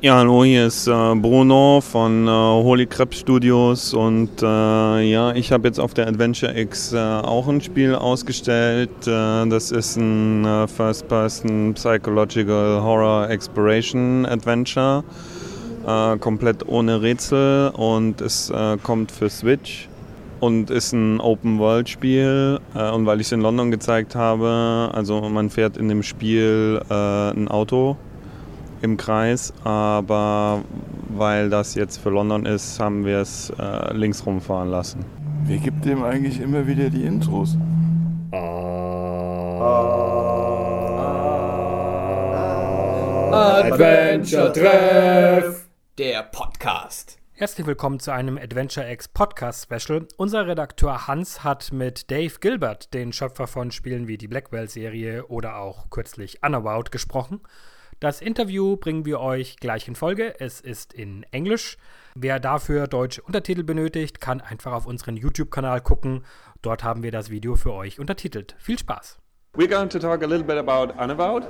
[0.00, 4.44] Ja, hallo, hier ist äh, Bruno von äh, Holy Krebs Studios und äh,
[5.10, 9.08] ja, ich habe jetzt auf der Adventure X äh, auch ein Spiel ausgestellt.
[9.08, 15.02] Äh, das ist ein äh, First-Person Psychological Horror Exploration Adventure,
[16.20, 18.52] komplett ohne Rätsel und es
[18.84, 19.88] kommt für Switch
[20.38, 22.60] und ist ein Open-World-Spiel.
[22.94, 27.48] und weil ich es in London gezeigt habe, also man fährt in dem Spiel ein
[27.48, 27.96] Auto
[28.82, 30.62] im Kreis, aber
[31.08, 35.04] weil das jetzt für London ist, haben wir es äh, links rumfahren lassen.
[35.44, 37.56] Wer gibt dem eigentlich immer wieder die Intros?
[43.32, 47.18] Adventure Treff, der Podcast.
[47.32, 50.06] Herzlich willkommen zu einem Adventure X Podcast Special.
[50.16, 55.58] Unser Redakteur Hans hat mit Dave Gilbert, den Schöpfer von Spielen wie die Blackwell-Serie oder
[55.58, 57.40] auch kürzlich Unabout, gesprochen.
[58.00, 60.38] Das Interview bringen wir euch gleich in Folge.
[60.38, 61.76] Es ist in Englisch.
[62.14, 66.24] Wer dafür deutsche Untertitel benötigt, kann einfach auf unseren YouTube-Kanal gucken.
[66.62, 68.54] Dort haben wir das Video für euch untertitelt.
[68.60, 69.18] Viel Spaß!
[69.56, 71.44] We're going to talk a little bit about Unavowed.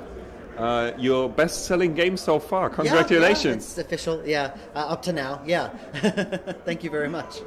[0.57, 2.71] Uh, your best-selling game so far.
[2.71, 3.43] Congratulations!
[3.45, 4.25] Yeah, yeah, it's official.
[4.25, 5.41] Yeah, uh, up to now.
[5.45, 5.69] Yeah.
[6.65, 7.41] Thank you very much.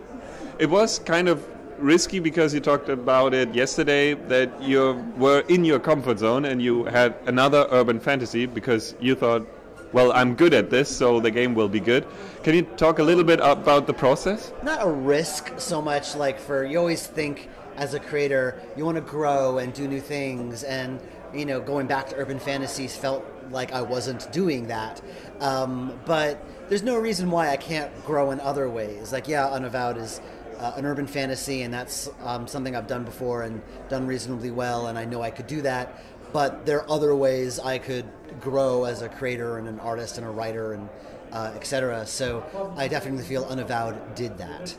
[0.60, 1.44] It was kind of
[1.82, 6.62] risky because you talked about it yesterday that you were in your comfort zone and
[6.62, 9.46] you had another urban fantasy because you thought,
[9.92, 12.06] well, I'm good at this, so the game will be good.
[12.42, 14.52] Can you talk a little bit about the process?
[14.62, 18.96] Not a risk so much like for you always think as a creator you want
[18.96, 21.00] to grow and do new things and
[21.32, 25.00] you know going back to urban fantasies felt like I wasn't doing that.
[25.40, 29.12] Um, but there's no reason why I can't grow in other ways.
[29.12, 30.20] Like yeah, Unavowed is
[30.62, 34.86] uh, an urban fantasy, and that's um, something I've done before and done reasonably well,
[34.86, 36.00] and I know I could do that.
[36.32, 38.06] But there are other ways I could
[38.40, 40.88] grow as a creator and an artist and a writer and
[41.32, 42.06] uh, etc.
[42.06, 42.44] So
[42.76, 44.74] I definitely feel Unavowed did that.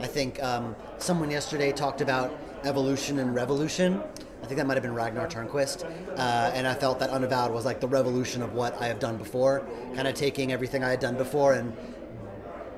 [0.00, 4.02] I think um, someone yesterday talked about evolution and revolution.
[4.42, 5.84] I think that might have been Ragnar Tørnquist.
[6.16, 9.18] Uh, and I felt that Unavowed was like the revolution of what I have done
[9.18, 11.76] before, kind of taking everything I had done before and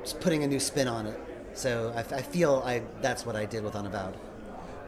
[0.02, 1.20] just putting a new spin on it.
[1.54, 4.14] So I, I feel I, that's what I did with Unavowed.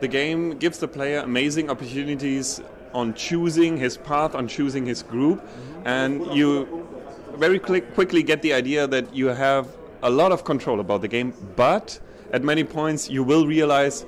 [0.00, 2.60] The game gives the player amazing opportunities
[2.92, 5.46] on choosing his path, on choosing his group,
[5.84, 6.86] and you
[7.36, 9.68] very quickly get the idea that you have
[10.02, 11.98] a lot of control about the game, but
[12.32, 14.04] at many points you will realize,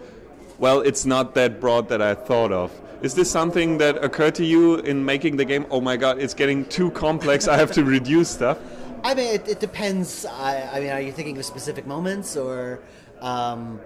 [0.59, 2.71] well, it's not that broad that I thought of.
[3.03, 5.67] Is this something that occurred to you in making the game?
[5.71, 8.59] Oh my god, it's getting too complex, I have to reduce stuff?
[9.05, 10.25] I mean, it, it depends.
[10.27, 12.81] I, I, mean, are you thinking of specific moments or,
[13.21, 13.81] um,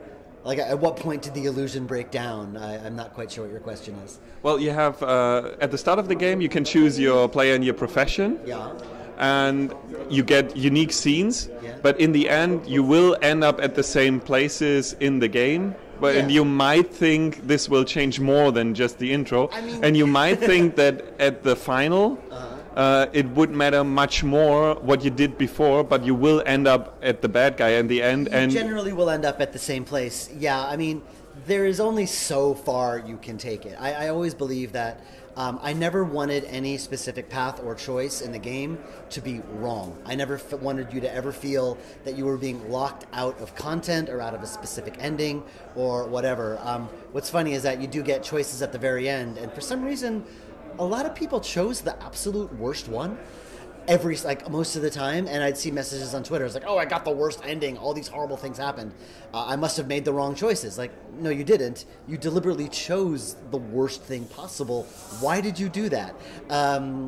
[0.44, 2.56] like, at what point did the illusion break down?
[2.56, 4.19] I, am not quite sure what your question is.
[4.43, 7.54] Well, you have uh, at the start of the game, you can choose your player
[7.54, 8.41] and your profession.
[8.44, 8.72] Yeah.
[9.19, 9.75] And
[10.09, 11.77] you get unique scenes, yeah.
[11.82, 15.75] but in the end, you will end up at the same places in the game.
[16.00, 16.22] But yeah.
[16.22, 19.94] and you might think this will change more than just the intro, I mean, and
[19.94, 22.19] you might think that at the final.
[22.31, 26.69] Uh-huh uh, it would matter much more what you did before, but you will end
[26.69, 28.29] up at the bad guy in the end.
[28.29, 30.31] You and generally will end up at the same place.
[30.37, 31.03] Yeah, I mean,
[31.47, 33.77] there is only so far you can take it.
[33.81, 35.01] I, I always believe that.
[35.37, 38.79] Um, I never wanted any specific path or choice in the game
[39.11, 39.97] to be wrong.
[40.05, 43.55] I never f- wanted you to ever feel that you were being locked out of
[43.55, 45.45] content or out of a specific ending
[45.77, 46.59] or whatever.
[46.63, 49.61] Um, what's funny is that you do get choices at the very end, and for
[49.61, 50.25] some reason,
[50.79, 53.19] a lot of people chose the absolute worst one
[53.89, 56.77] every like most of the time and i'd see messages on twitter it's like oh
[56.79, 57.77] i got the worst ending.
[57.79, 58.93] All these horrible things happened.
[59.33, 60.79] Uh, i must have made the wrong choices.
[60.79, 61.87] Like no you didn't.
[62.07, 64.85] You deliberately chose the worst thing possible.
[65.21, 66.15] Why did you do that?
[66.49, 67.07] Um,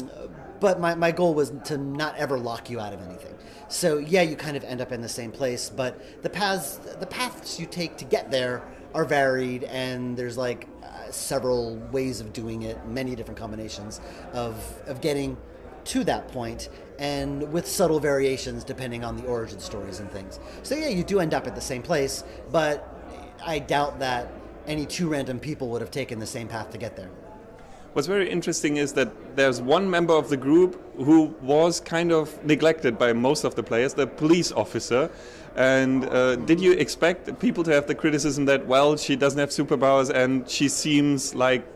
[0.60, 3.34] but my, my goal was to not ever lock you out of anything.
[3.68, 7.06] So yeah you kind of end up in the same place but the paths the
[7.06, 8.62] paths you take to get there
[8.94, 10.66] are varied and there's like
[11.14, 14.00] several ways of doing it, many different combinations
[14.32, 14.56] of,
[14.86, 15.36] of getting
[15.84, 16.68] to that point,
[16.98, 20.38] and with subtle variations depending on the origin stories and things.
[20.62, 22.88] So, yeah, you do end up at the same place, but
[23.44, 24.32] I doubt that
[24.66, 27.10] any two random people would have taken the same path to get there.
[27.92, 32.42] What's very interesting is that there's one member of the group who was kind of
[32.42, 35.10] neglected by most of the players, the police officer,
[35.56, 39.50] and uh, did you expect people to have the criticism that, well, she doesn't have
[39.50, 41.66] superpowers and she seems like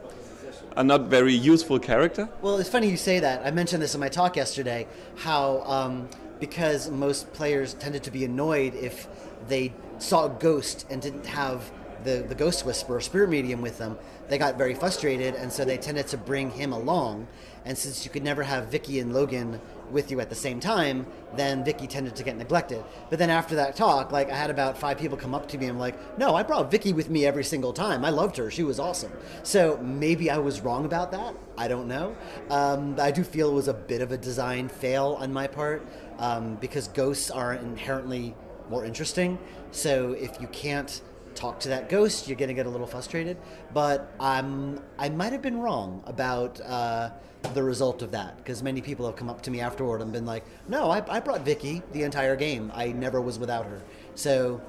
[0.78, 2.30] a not very useful character?
[2.40, 3.44] Well, it's funny you say that.
[3.44, 4.86] I mentioned this in my talk yesterday
[5.16, 6.08] how um,
[6.40, 9.06] because most players tended to be annoyed if
[9.48, 11.70] they saw a ghost and didn't have
[12.04, 13.98] the, the ghost whisperer, spirit medium with them,
[14.28, 17.28] they got very frustrated, and so they tended to bring him along.
[17.64, 19.60] And since you could never have Vicky and Logan
[19.90, 22.82] with you at the same time, then Vicky tended to get neglected.
[23.10, 25.66] But then after that talk, like I had about five people come up to me
[25.66, 28.04] and I'm like, no, I brought Vicky with me every single time.
[28.04, 28.50] I loved her.
[28.50, 29.12] She was awesome.
[29.42, 31.34] So maybe I was wrong about that.
[31.58, 32.16] I don't know.
[32.50, 35.86] Um, I do feel it was a bit of a design fail on my part
[36.18, 38.34] um, because ghosts are inherently
[38.70, 39.38] more interesting.
[39.70, 41.00] So if you can't
[41.36, 43.36] talk to that ghost, you're going to get a little frustrated.
[43.72, 47.10] But um, I might have been wrong about uh,
[47.54, 50.26] the result of that because many people have come up to me afterward and been
[50.26, 52.72] like, "No, I, I brought Vicky the entire game.
[52.74, 53.82] I never was without her."
[54.14, 54.60] So,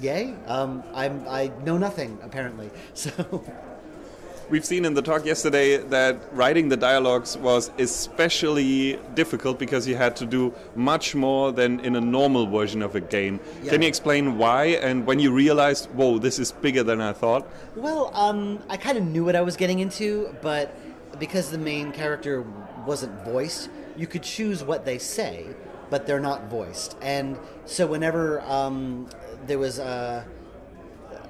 [0.00, 0.34] yay!
[0.46, 2.70] Um, I'm I know nothing apparently.
[2.94, 3.44] So.
[4.52, 9.96] We've seen in the talk yesterday that writing the dialogues was especially difficult because you
[9.96, 13.40] had to do much more than in a normal version of a game.
[13.62, 13.70] Yeah.
[13.70, 17.48] Can you explain why and when you realized, whoa, this is bigger than I thought?
[17.76, 20.76] Well, um, I kind of knew what I was getting into, but
[21.18, 22.44] because the main character
[22.84, 25.46] wasn't voiced, you could choose what they say,
[25.88, 26.94] but they're not voiced.
[27.00, 29.08] And so whenever um,
[29.46, 30.24] there was uh,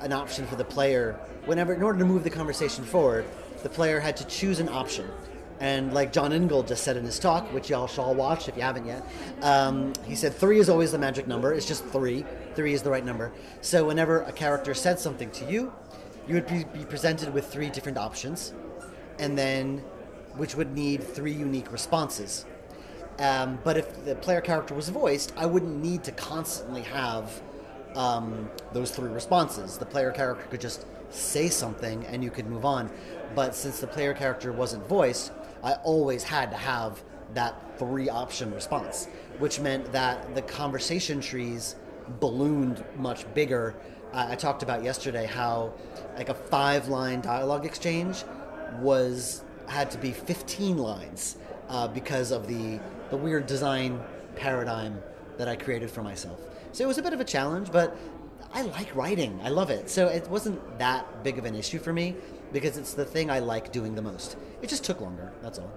[0.00, 3.24] an option for the player, whenever in order to move the conversation forward,
[3.62, 5.08] the player had to choose an option.
[5.60, 8.62] And like Jon Ingold just said in his talk, which y'all shall watch if you
[8.62, 9.06] haven't yet,
[9.42, 11.52] um, he said three is always the magic number.
[11.52, 12.24] It's just three.
[12.54, 13.32] Three is the right number.
[13.60, 15.72] So whenever a character said something to you,
[16.26, 18.52] you would be, be presented with three different options,
[19.18, 19.78] and then
[20.36, 22.44] which would need three unique responses.
[23.18, 27.40] Um, but if the player character was voiced, I wouldn't need to constantly have
[27.94, 29.78] um, those three responses.
[29.78, 32.90] The player character could just say something and you could move on.
[33.34, 35.32] But since the player character wasn't voiced,
[35.62, 37.02] I always had to have
[37.34, 41.76] that three option response, which meant that the conversation trees
[42.20, 43.74] ballooned much bigger.
[44.12, 45.72] I talked about yesterday how
[46.16, 48.24] like a five line dialogue exchange
[48.80, 51.36] was had to be 15 lines
[51.68, 52.78] uh, because of the
[53.10, 54.00] the weird design
[54.36, 54.98] paradigm
[55.36, 56.40] that I created for myself.
[56.72, 57.96] So it was a bit of a challenge, but
[58.54, 59.40] I like writing.
[59.42, 59.88] I love it.
[59.88, 62.16] So it wasn't that big of an issue for me
[62.52, 64.36] because it's the thing I like doing the most.
[64.60, 65.32] It just took longer.
[65.42, 65.70] That's all.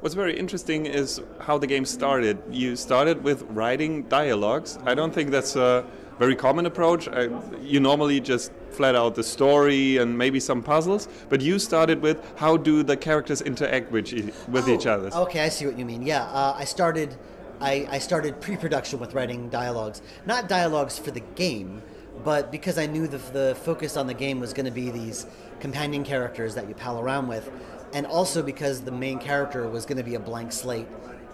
[0.00, 2.38] What's very interesting is how the game started.
[2.50, 4.78] You started with writing dialogues.
[4.84, 5.84] I don't think that's a
[6.18, 7.08] very common approach.
[7.08, 7.28] I,
[7.60, 12.20] you normally just flat out the story and maybe some puzzles, but you started with
[12.36, 15.10] how do the characters interact with, e- with each Oh, other.
[15.26, 16.02] Okay, I see what you mean.
[16.02, 17.14] Yeah, uh, I started.
[17.60, 21.82] I, I started pre-production with writing dialogues, not dialogues for the game,
[22.24, 25.26] but because I knew the, the focus on the game was going to be these
[25.60, 27.50] companion characters that you pal around with,
[27.92, 30.86] and also because the main character was going to be a blank slate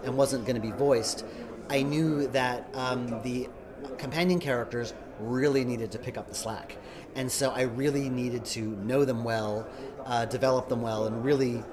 [0.03, 1.25] and wasn't going to be voiced,
[1.69, 3.49] I knew that um, the
[3.97, 6.77] companion characters really needed to pick up the slack,
[7.15, 9.67] and so I really needed to know them well,
[10.05, 11.63] uh, develop them well, and really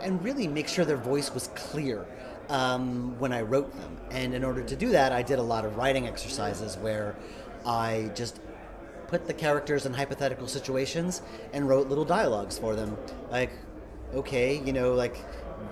[0.00, 2.06] and really make sure their voice was clear
[2.48, 3.96] um, when I wrote them.
[4.10, 7.16] And in order to do that, I did a lot of writing exercises where
[7.68, 8.40] I just
[9.08, 11.20] put the characters in hypothetical situations
[11.52, 12.96] and wrote little dialogues for them.
[13.30, 13.50] Like,
[14.14, 15.16] okay, you know, like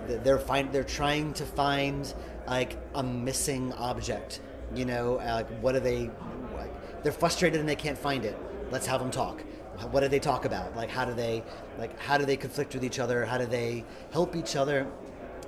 [0.07, 2.13] they're find they're trying to find
[2.47, 4.41] like a missing object.
[4.75, 6.05] You know, uh, like what are they?
[6.05, 8.37] What, they're frustrated and they can't find it.
[8.71, 9.43] Let's have them talk.
[9.91, 10.77] What do they talk about?
[10.77, 11.43] Like how do they
[11.79, 13.25] like how do they conflict with each other?
[13.25, 14.87] How do they help each other?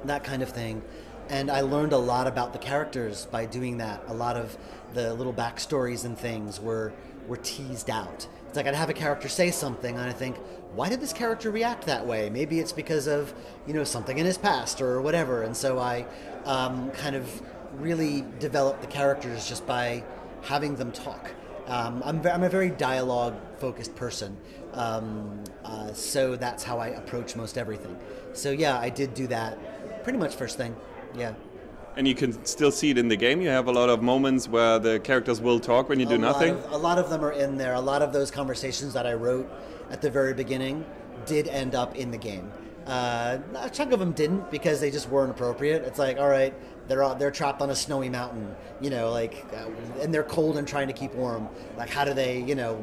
[0.05, 0.83] That kind of thing.
[1.29, 4.03] And I learned a lot about the characters by doing that.
[4.09, 4.57] A lot of
[4.95, 6.93] the little backstories and things were
[7.27, 8.27] were teased out.
[8.47, 10.39] It's like I'd have a character say something, and I think,
[10.75, 12.31] why did this character react that way?
[12.31, 13.35] Maybe it's because of
[13.67, 15.43] you know something in his past or whatever.
[15.43, 16.07] And so I
[16.47, 17.43] um, kind of
[17.75, 20.03] really developed the characters just by
[20.43, 21.31] having them talk.
[21.67, 24.39] Um, I'm, I'm a very dialogue focused person,
[24.73, 27.95] um, uh, so that's how I approach most everything.
[28.33, 29.59] So yeah, I did do that
[30.03, 30.75] pretty much first thing.
[31.17, 31.35] Yeah.
[31.97, 33.41] And you can still see it in the game.
[33.41, 36.55] You have a lot of moments where the characters will talk when you do nothing.
[36.55, 37.75] Of, a lot of them are in there.
[37.75, 39.51] A lot of those conversations that I wrote
[39.91, 40.85] at the very beginning
[41.27, 42.53] did end up in the game.
[42.87, 45.83] Uh, a chunk of them didn't because they just weren't appropriate.
[45.83, 46.55] It's like, all right,
[46.87, 49.69] they're all, they're trapped on a snowy mountain, you know, like, uh,
[50.01, 51.49] and they're cold and trying to keep warm.
[51.77, 52.83] Like, how do they, you know,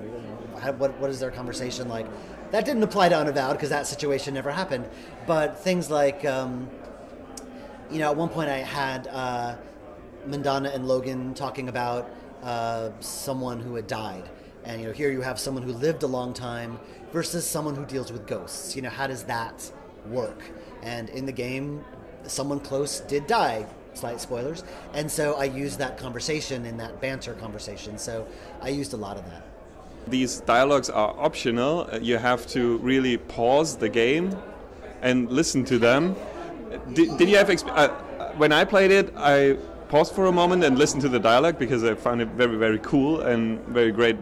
[0.59, 2.05] how, what what is their conversation like?
[2.51, 4.87] That didn't apply to Unavowed because that situation never happened.
[5.25, 6.69] But things like, um,
[7.91, 9.55] you know, at one point I had uh,
[10.25, 12.09] Mandana and Logan talking about
[12.43, 14.29] uh, someone who had died.
[14.63, 16.79] And, you know, here you have someone who lived a long time
[17.11, 18.75] versus someone who deals with ghosts.
[18.75, 19.71] You know, how does that
[20.07, 20.41] work?
[20.81, 21.83] And in the game,
[22.23, 23.65] someone close did die.
[23.93, 24.63] Slight spoilers.
[24.93, 27.97] And so I used that conversation in that banter conversation.
[27.97, 28.27] So
[28.61, 29.43] I used a lot of that.
[30.07, 31.89] these dialogues are optional.
[32.01, 34.35] You have to really pause the game
[35.01, 36.15] and listen to them.
[36.93, 37.89] Did, did you have exp- uh,
[38.37, 39.13] when I played it?
[39.17, 39.57] I
[39.89, 42.79] paused for a moment and listened to the dialogue because I found it very, very
[42.79, 44.17] cool and very great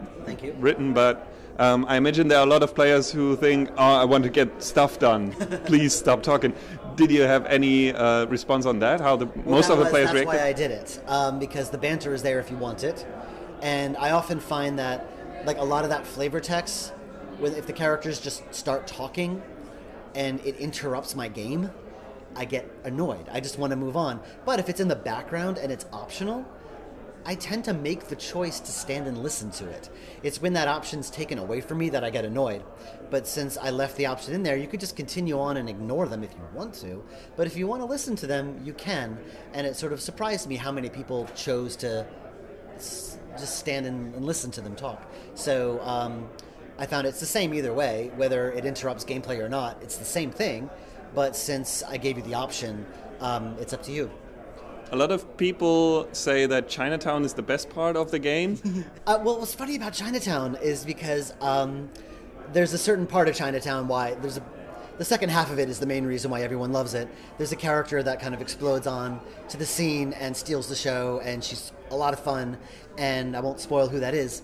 [0.58, 0.92] written.
[0.92, 1.26] But
[1.58, 4.30] um, I imagine there are a lot of players who think, "Oh, I want to
[4.30, 5.32] get stuff done.
[5.66, 6.52] Please stop talking."
[6.96, 9.00] Did you have any uh, response on that?
[9.00, 10.40] How the Well, most of the was- players That's reacted?
[10.40, 13.04] why I did it um, because the banter is there if you want it,
[13.62, 15.06] and I often find that
[15.44, 16.92] like a lot of that flavor text,
[17.38, 19.42] when if the characters just start talking,
[20.14, 21.70] and it interrupts my game,
[22.36, 23.28] I get annoyed.
[23.30, 24.20] I just want to move on.
[24.44, 26.44] But if it's in the background and it's optional,
[27.26, 29.88] I tend to make the choice to stand and listen to it.
[30.22, 32.62] It's when that option's taken away from me that I get annoyed.
[33.10, 36.06] But since I left the option in there, you could just continue on and ignore
[36.06, 37.02] them if you want to.
[37.36, 39.18] But if you want to listen to them, you can.
[39.54, 42.06] And it sort of surprised me how many people chose to
[42.76, 45.10] just stand and, and listen to them talk.
[45.34, 46.28] So um,
[46.78, 49.82] I found it's the same either way, whether it interrupts gameplay or not.
[49.82, 50.68] It's the same thing.
[51.14, 52.86] But since I gave you the option,
[53.20, 54.10] um, it's up to you.
[54.92, 58.58] A lot of people say that Chinatown is the best part of the game.
[59.06, 61.90] Uh, well, what's funny about Chinatown is because um,
[62.54, 64.42] there's a certain part of Chinatown why there's a
[64.96, 67.08] the second half of it is the main reason why everyone loves it.
[67.36, 71.20] There's a character that kind of explodes on to the scene and steals the show,
[71.24, 72.56] and she's a lot of fun.
[72.96, 74.42] And I won't spoil who that is,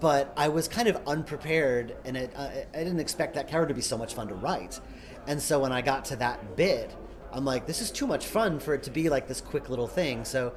[0.00, 3.74] but I was kind of unprepared, and it, uh, I didn't expect that character to
[3.74, 4.80] be so much fun to write.
[5.26, 6.94] And so when I got to that bit,
[7.32, 9.86] I'm like, this is too much fun for it to be like this quick little
[9.86, 10.24] thing.
[10.24, 10.52] So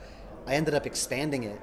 [0.48, 1.60] I ended up expanding it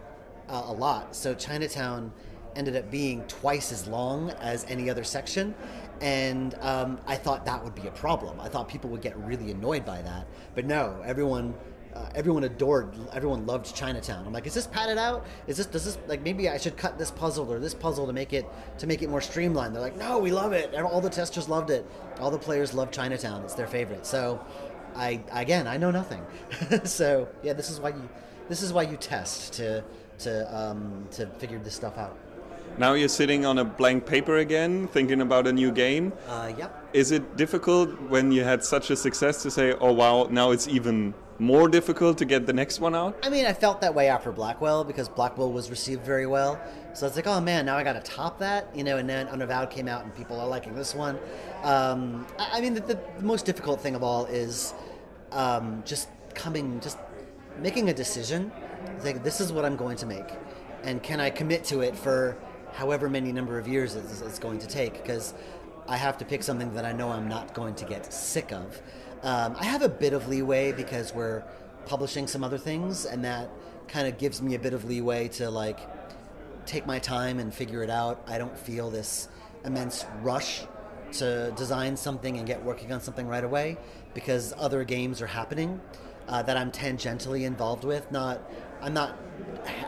[0.49, 1.15] uh, a lot.
[1.15, 2.13] So Chinatown
[2.57, 5.55] ended up being twice as long as any other section,
[6.01, 8.41] and um, I thought that would be a problem.
[8.41, 11.55] I thought people would get really annoyed by that, but no, everyone.
[11.95, 14.27] Uh, everyone adored, everyone loved Chinatown.
[14.27, 15.27] I'm like, is this padded out?
[15.47, 18.15] Is this, does this, like, maybe I should cut this puzzle or this puzzle to
[18.15, 18.47] make it,
[18.79, 19.75] to make it more streamlined.
[19.75, 20.73] They're like, no, we love it.
[20.75, 21.87] And All the testers loved it.
[22.19, 23.43] All the players love Chinatown.
[23.45, 24.07] It's their favorite.
[24.07, 24.43] So,
[24.97, 26.25] I, again, I know nothing.
[26.85, 28.09] so, yeah, this is why you,
[28.49, 29.85] this is why you test to,
[30.21, 32.17] to, um, to figure this stuff out.
[32.79, 36.11] now you're sitting on a blank paper again, thinking about a new game.
[36.27, 36.89] Uh, yep.
[36.95, 40.69] Is it difficult when you had such a success to say, "Oh wow, now it's
[40.69, 43.19] even more difficult to get the next one out"?
[43.23, 46.61] I mean, I felt that way after Blackwell because Blackwell was received very well.
[46.95, 48.99] So it's like, oh man, now I got to top that, you know.
[48.99, 51.19] And then Unavowed came out, and people are liking this one.
[51.62, 54.75] Um, I, I mean, the, the most difficult thing of all is
[55.31, 56.99] um, just coming, just
[57.59, 58.53] making a decision.
[58.97, 60.29] It's like, this is what I'm going to make,
[60.83, 62.37] and can I commit to it for
[62.73, 65.03] however many number of years it's, it's going to take?
[65.03, 65.35] Because
[65.89, 68.81] I have to pick something that I know I'm not going to get sick of.
[69.23, 71.45] Um, I have a bit of leeway because we're
[71.87, 73.49] publishing some other things, and that
[73.87, 75.79] kind of gives me a bit of leeway to like
[76.67, 78.23] take my time and figure it out.
[78.26, 79.29] I don't feel this
[79.64, 80.62] immense rush
[81.12, 83.76] to design something and get working on something right away
[84.14, 85.81] because other games are happening
[86.29, 88.11] uh, that I'm tangentially involved with.
[88.11, 88.41] Not,
[88.81, 89.17] I'm not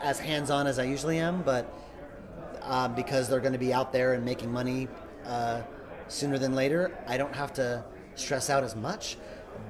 [0.03, 1.73] as hands-on as I usually am, but
[2.61, 4.87] um, because they're going to be out there and making money
[5.25, 5.61] uh,
[6.07, 7.83] sooner than later, I don't have to
[8.15, 9.17] stress out as much.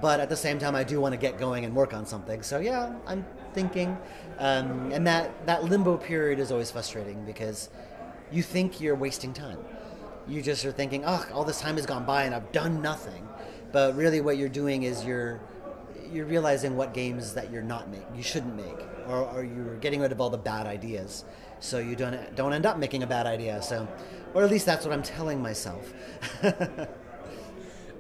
[0.02, 2.42] But at the same time, I do want to get going and work on something.
[2.44, 3.98] So yeah, I'm thinking,
[4.40, 7.70] um, and that that limbo period is always frustrating because
[8.32, 9.60] you think you're wasting time.
[10.28, 13.28] You just are thinking, oh, all this time has gone by and I've done nothing.
[13.72, 15.40] But really, what you're doing is you're
[16.12, 20.02] you're realizing what games that you're not make you shouldn't make, or, or you're getting
[20.02, 21.26] rid of all the bad ideas,
[21.60, 23.62] so you don't don't end up making a bad idea.
[23.62, 23.88] So,
[24.34, 25.94] or at least that's what I'm telling myself.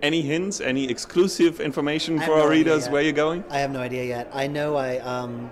[0.05, 0.62] Any hints?
[0.62, 3.43] Any exclusive information for our idea readers where you're going?
[3.50, 4.29] I have no idea yet.
[4.31, 5.50] I know I um,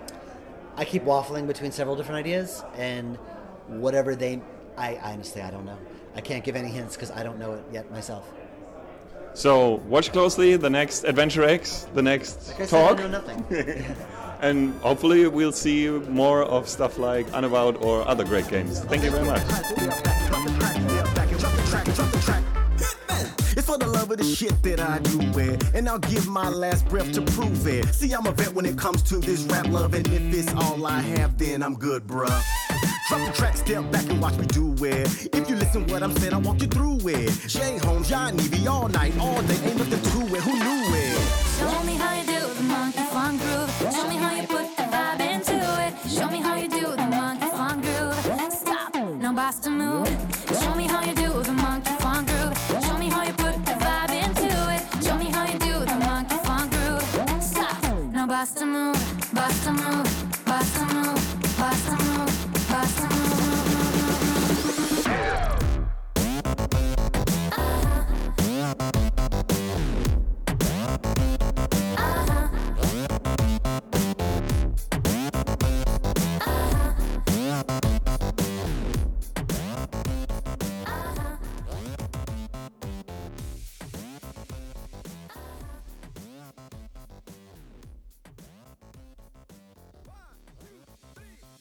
[0.76, 3.16] I keep waffling between several different ideas, and
[3.66, 4.40] whatever they,
[4.78, 5.76] I honestly I don't know.
[6.14, 8.32] I can't give any hints because I don't know it yet myself.
[9.34, 13.86] So watch closely the next Adventure X, the next Like I talk, I
[14.40, 18.78] and hopefully we'll see more of stuff like Unavowed or other great games.
[18.84, 20.53] Thank you very much.
[24.14, 25.74] for the shit that I do it.
[25.74, 27.92] And I'll give my last breath to prove it.
[27.94, 29.94] See, I'm a vet when it comes to this rap love.
[29.94, 32.42] And if it's all I have, then I'm good, bruh.
[33.08, 35.34] Drop the track, step back and watch me do it.
[35.34, 37.30] If you listen what I'm saying, I'll walk you through it.
[37.50, 39.58] Shane Holmes, Johnny be all night, all day.
[39.64, 41.18] Ain't nothing to it, who knew it?
[41.58, 43.94] Show me how you do the monkey funk groove.
[43.94, 45.92] Show me how you put the vibe into it.
[46.08, 48.52] Show me how you do the monkey funk groove.
[48.52, 50.23] Stop, no boss to move.